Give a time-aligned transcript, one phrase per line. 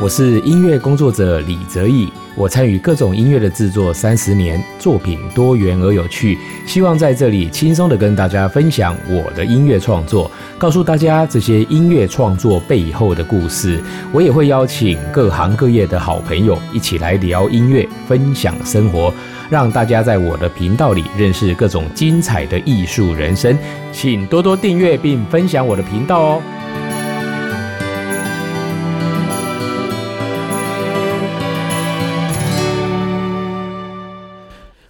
[0.00, 13.82] 我是音乐工作者李泽义，我参与各种音乐的制作三十年，作品多元而有趣，希望在这里轻松的跟大家分享我的音乐创作，告诉大家这些音乐创作背后的故事。
[14.12, 19.12] 我也会邀请各行各业的好朋友一起来聊音乐，分享生活，
[19.50, 23.58] 让大家在我的频道里认识各种精彩的艺术人生。
[23.90, 26.42] 请多多订阅并分享我的频道哦。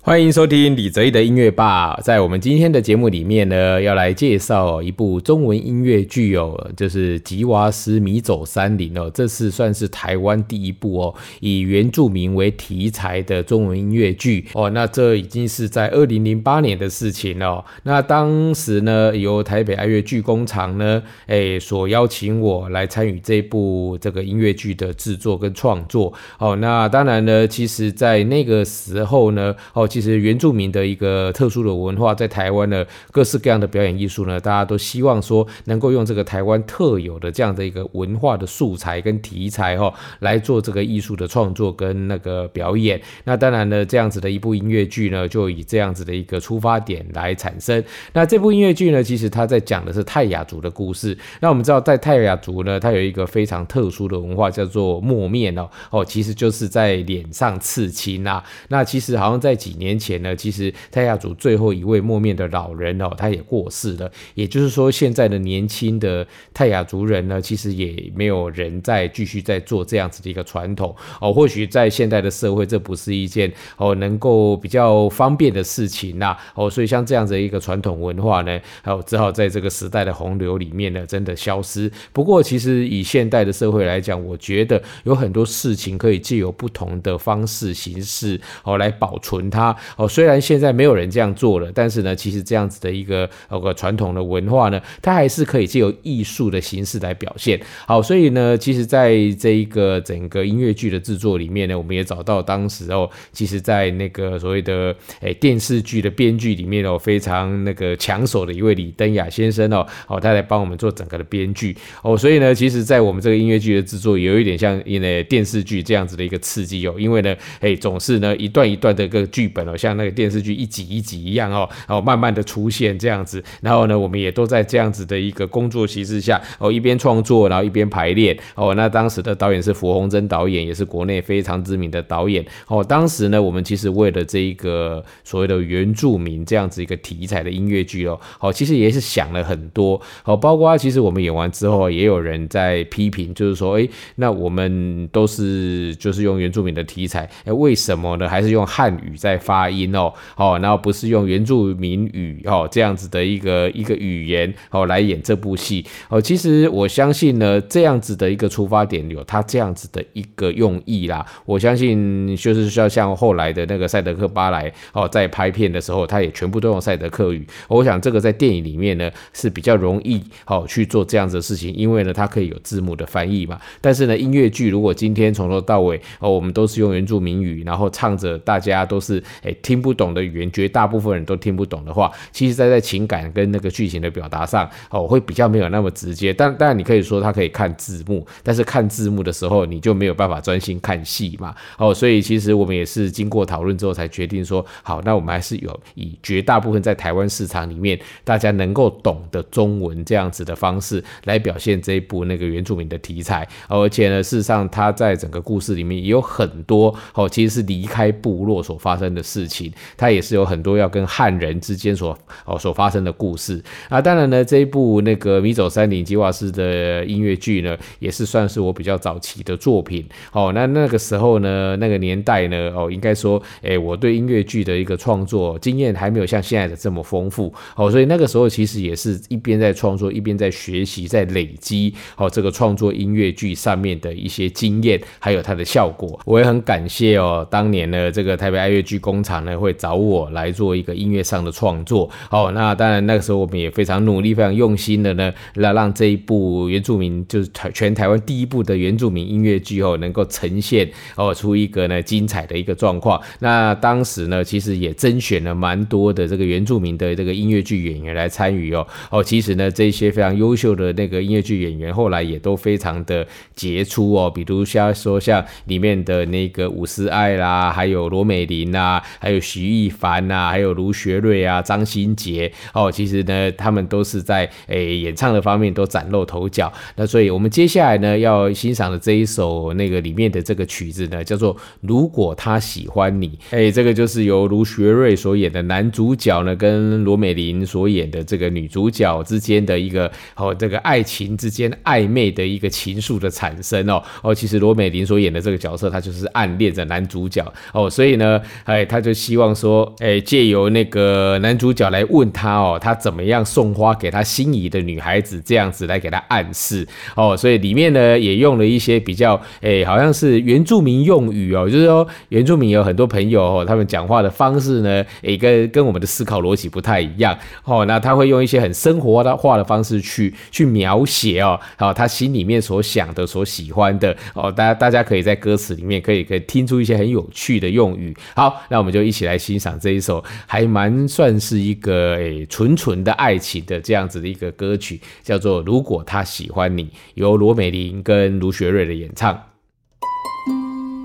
[0.09, 2.01] 欢迎收听李泽毅的音乐吧。
[2.03, 9.11] 在我们今天的节目里面呢，要来介绍一部中文音乐剧哦，就是《吉娃斯迷走山林》哦。
[9.13, 14.71] 这是算是台湾第一部哦，以原住民为题材的中文音乐剧哦。
[14.71, 17.63] 那这已经是在二零零八年的事情了。
[17.83, 26.57] 那当时呢，由台北爱乐剧工厂呢，哎，所邀请我来参与这部这个音乐剧的制作跟创作哦。
[26.57, 29.87] 那当然呢，其实在那个时候呢，哦。
[29.99, 43.03] 其实原住民的一个特殊的文化，在台湾的各式各样的表演艺术呢，大家都希望说能够用这个台湾特有的这样的一个文化的素材跟题材哈，来做这个艺术的创作跟那个表演。
[43.25, 47.83] 那当然呢，这样子的一部音乐剧呢，就以这样子的一个出发点来产生。
[48.13, 51.19] 那这部音乐剧呢，其实它在讲的是泰雅族的故事。
[51.41, 58.45] 那我们知道，在泰雅族呢，它有一个非常特殊的文化，叫做墨面哦哦，其实就是在脸上刺青啊。
[58.69, 59.88] 那其实好像在几年。
[59.89, 64.11] 年前呢，其实泰雅族最后一位墨面的老人哦，他也过世了。
[64.35, 71.33] 也就是说，现在的年轻的泰雅族人呢，其实也没有人在继续在做这样子的一个传统哦。
[71.33, 76.69] 或许在现代的社会，这不是一件哦能够比较方便的事情呐哦。
[76.69, 81.91] 所以像这样子的一个传统文化呢，哦只好在这个时代的洪流里面呢，真的消失。
[82.13, 89.75] 不过，其实以现代的社会来讲，我觉得有很多事情可以借由不同的方式形式哦来保存它。
[89.97, 97.61] 哦，虽然现在没有人这样做了，但是呢，其实这样子的一个呃个传统的文化呢，它还是可以借由艺术的形式来表现。
[97.87, 119.68] 好，所以呢，其实在这一个整个音乐剧的制作里面呢，我们也找到当时哦，其实在那个所谓的诶电视剧的编剧里面哦，非常那个抢手的一位李登雅先生哦，哦，他来帮我们做整个的编剧哦，所以呢，其实，在我们这个音乐剧的制作，有一点像因为电视剧这样子的一个刺激哦，因为呢，诶，总是呢一段一段的一个剧本。
[119.69, 128.75] 哦像那个电视剧一集一集一样哦，然后慢慢的出现这样子，然后呢，我们也都在这样子的一个工作形式下哦，一边创作，然后一边排练哦。
[128.75, 132.83] 那当时的导演是符鸿珍导演，也是国内非常知名的导演哦。
[132.83, 148.29] 当时呢，我们其实为了这一个所谓的原住民这样子一个题材的音乐剧哦，哦，其实也是想了很多哦，包括其实我们演完之后，也有人在批评，就是说，哎，那我们都是就是用原住民的题材，哎，为什么呢？
[148.29, 149.69] 还是用汉语在发？
[149.69, 161.25] 音哦，哦，然后不是用原住民语哦这样子的一个一个语言哦来演这部戏哦，其实我相信呢，这样子的一个出发点有他这样子的一个用意啦。
[161.45, 167.47] 我相信就是像像后来的那个赛德克巴莱哦，在拍片的时候，他也全部都用赛德克语。
[167.69, 173.61] 我想这个在电影里面呢是比较容易哦去做这样子的事情，因为呢它可以有字幕的翻译嘛。
[173.81, 179.23] 但是呢音乐剧如果今天从头到尾哦我们都是用原住民语，然后唱着大家都是。
[179.63, 186.33] 听不懂的语言，绝大部分人都听不懂的话，其实在在情感跟那个剧情的表达上，哦，会比较没有那么直接。
[186.33, 191.55] 但当然，你可以说他可以看字幕，但是看字幕的时候，你就没有办法专心看戏嘛。
[191.77, 203.47] 哦，所以其实我们也是经过讨论之后才决定说，好，那我们还是有以绝大部分在台湾市场里面大家能够懂的中文这样子的方式来表现这一部那个原住民的题材。
[203.69, 209.49] 而且呢，事实上他在整个故事里面也有很多哦，其实是离开部落所发生的事。
[209.49, 214.01] 情，它也是有很多要跟汉人之间所哦所发生的故事啊。
[214.01, 220.53] 当然呢，这一部那个迷走山林吉瓦斯的音乐剧呢，也是算是我比较早期的作品哦。
[220.55, 227.91] 那那个时候呢，那个年代呢，哦，应该说，哎，我对音乐剧的一个创作经验还没有像现在的这么丰富哦。
[227.91, 236.19] 所以那个时候其实也是一边在创作，一边在学习，在累积哦这个创作音乐剧上面的一些经验，还有它的效果。
[236.25, 239.18] 我也很感谢哦，当年呢这个台北爱乐剧工。
[239.19, 242.09] 通常呢会找我来做一个音乐上的创作。
[242.31, 253.21] 哦，那当然那个时候我们也非常努力、非常用心的呢，来让这一部原住民就是台全台湾第一部的原住民音乐剧哦，能够呈现哦出一个呢精彩的一个状况。
[253.41, 258.87] 那当时呢，其实也甄选了蛮多的这个原住民的这个音乐剧演员来参与哦。
[259.11, 263.27] 哦，其实呢，这些非常优秀的那个音乐剧演员后来也都非常的
[263.57, 264.31] 杰出哦。
[264.33, 276.73] 比如像说像里面的那个伍思爱啦，还有罗美玲啊，还有徐艺凡呐，还有卢学瑞啊，张新杰哦，其实呢，他们都是在诶演唱的方面都崭露头角。
[276.97, 283.29] 那所以我们接下来呢要欣赏的这一首那个里面的这个曲子呢，叫做《如果他喜欢你》。
[283.51, 306.85] 哎，这个就是由卢学瑞所演的男主角呢，跟罗美玲所演的这个女主角之间的一个哦，这个爱情之间暧昧的一个情愫的产生哦哦，其实罗美玲所演的这个角色，她就是暗恋着男主角哦，所以呢，哎，他就希望说，哎，借由那个男主角来问他哦，他怎么样送花给他心仪的女孩子，这样子来给他暗示。
[307.15, 317.39] 哦，所以里面呢也用了一些比较哎，好像是原住民用语哦，就是说原住民有很多朋友哦，他们讲话的方式呢，哎，跟跟我们的思考逻辑不太一样。
[317.63, 324.17] 哦，那他会用一些很生活的化的方式去去描写哦，好，他心里面所想的、所喜欢的。
[324.35, 328.13] 哦，大家大家可以在歌词里面可以可以听出一些很有趣的用语。
[328.35, 339.39] 好，那我们我就一起来欣赏这一首还蛮算是一个诶纯纯的爱情的这样子的一个歌曲，叫做《如果他喜欢你》，由罗美玲跟卢学瑞的演唱。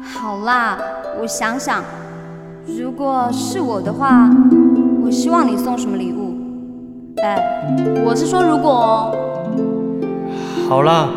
[0.02, 0.80] 好啦，
[1.20, 1.84] 我想想，
[2.66, 4.30] 如果是我的话，
[5.04, 6.38] 我希望你送什么礼物？
[7.22, 7.38] 哎，
[8.06, 9.12] 我是说如果哦。
[10.70, 11.10] 好啦，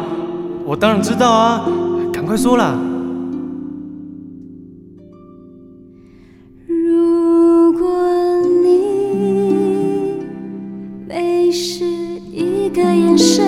[0.64, 1.64] 我当然知道啊，
[2.12, 2.76] 赶快说啦。
[12.76, 13.42] 个眼神，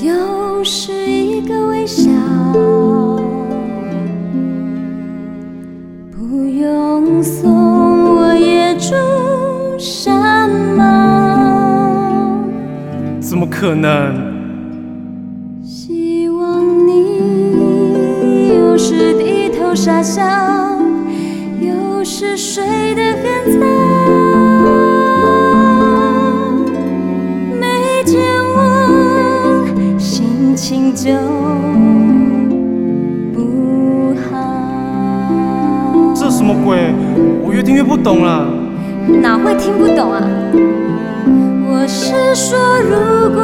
[0.00, 2.08] 又是一个微笑，
[6.12, 8.94] 不用送我野猪
[9.80, 12.38] 山猫。
[13.18, 14.14] 怎么可能？
[15.64, 20.22] 希望你有时低头傻笑，
[21.60, 23.91] 有时睡得很早。
[36.52, 36.92] 么鬼？
[37.42, 38.46] 我越听越不懂了。
[39.22, 40.22] 哪会听不懂啊？
[41.66, 43.42] 我是说，如果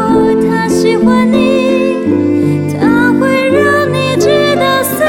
[0.49, 5.07] 他喜欢你，他会让你知道随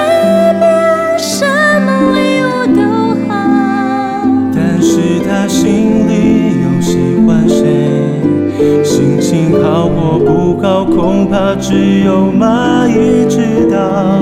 [0.60, 1.46] 便什
[1.86, 2.82] 么礼物都
[3.28, 3.30] 好。
[4.56, 6.98] 但是他心里又喜
[7.28, 7.64] 欢谁？
[8.84, 14.20] 心情好或不好，恐怕只有蚂蚁知道。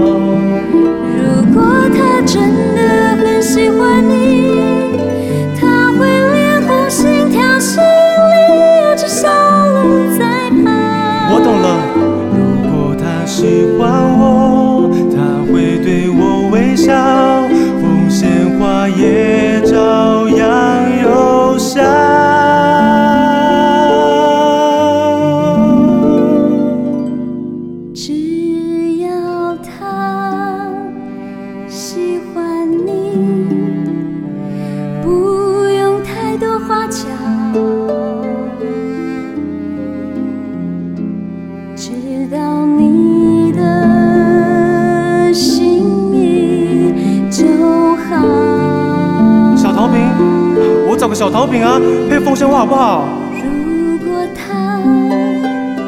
[51.18, 53.10] 小桃饼啊，配风鲜花好不好？
[53.34, 54.80] 如果他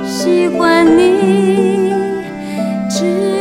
[0.03, 1.93] 喜欢你，
[2.89, 3.38] 只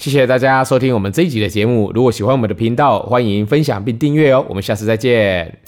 [0.00, 1.92] 谢谢大家收听我们这一集的节目。
[1.94, 4.42] 如果喜欢我们的频道，欢迎分享并订阅哦。
[4.48, 5.59] 我们下次再见。